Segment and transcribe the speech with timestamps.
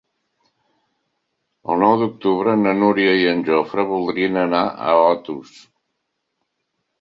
[1.73, 5.55] El nou d'octubre na Núria i en Jofre voldrien anar a Otos.